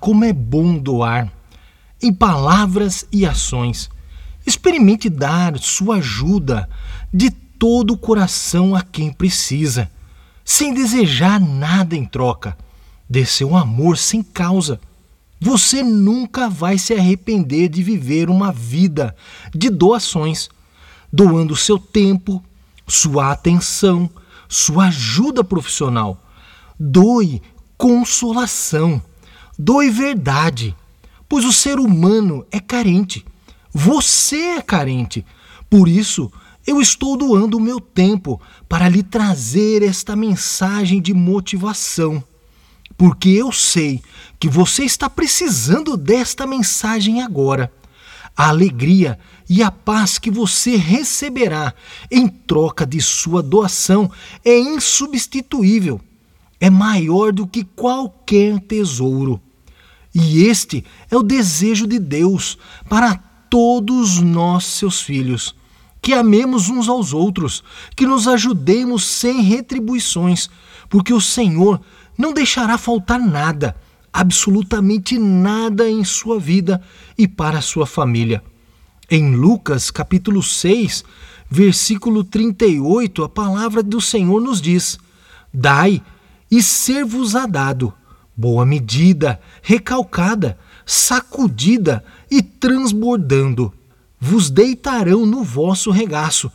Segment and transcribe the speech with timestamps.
[0.00, 1.30] como é bom doar,
[2.02, 3.90] em palavras e ações.
[4.46, 6.68] Experimente dar sua ajuda
[7.12, 9.90] de todo o coração a quem precisa,
[10.42, 12.56] sem desejar nada em troca.
[13.08, 14.80] Dê seu amor sem causa.
[15.38, 19.14] Você nunca vai se arrepender de viver uma vida
[19.54, 20.48] de doações,
[21.12, 22.42] doando seu tempo,
[22.86, 24.08] sua atenção,
[24.48, 26.22] sua ajuda profissional.
[26.78, 27.42] Doe
[27.76, 29.02] consolação,
[29.62, 30.74] doe verdade,
[31.28, 33.26] pois o ser humano é carente.
[33.70, 35.24] Você é carente.
[35.68, 36.32] Por isso,
[36.66, 42.24] eu estou doando o meu tempo para lhe trazer esta mensagem de motivação.
[42.96, 44.02] Porque eu sei
[44.38, 47.70] que você está precisando desta mensagem agora.
[48.34, 51.74] A alegria e a paz que você receberá
[52.10, 54.10] em troca de sua doação
[54.42, 56.00] é insubstituível.
[56.58, 59.40] É maior do que qualquer tesouro.
[60.14, 63.14] E este é o desejo de Deus para
[63.48, 65.54] todos nós, seus filhos
[66.02, 67.62] que amemos uns aos outros,
[67.94, 70.48] que nos ajudemos sem retribuições,
[70.88, 71.80] porque o Senhor
[72.16, 73.76] não deixará faltar nada,
[74.12, 76.82] absolutamente nada em sua vida
[77.16, 78.42] e para a sua família.
[79.10, 81.04] Em Lucas capítulo 6,
[81.48, 84.98] versículo 38, a palavra do Senhor nos diz:
[85.52, 86.02] Dai
[86.50, 87.92] e ser-vos-á dado,
[88.40, 93.70] boa medida, recalcada, sacudida e transbordando
[94.18, 96.50] vos deitarão no vosso regaço,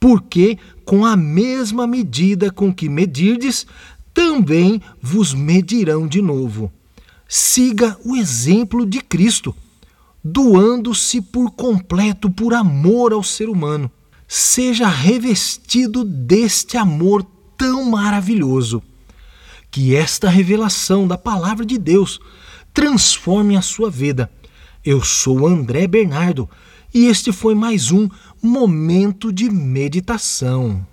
[0.00, 3.66] porque com a mesma medida com que medirdes,
[4.12, 6.72] também vos medirão de novo.
[7.28, 9.54] Siga o exemplo de Cristo,
[10.24, 13.90] doando-se por completo por amor ao ser humano.
[14.26, 17.24] Seja revestido deste amor
[17.56, 18.82] tão maravilhoso.
[19.70, 22.18] Que esta revelação da palavra de Deus
[22.72, 24.30] transforme a sua vida.
[24.84, 26.48] Eu sou André Bernardo
[26.94, 28.08] e este foi mais um
[28.42, 30.86] momento de meditação.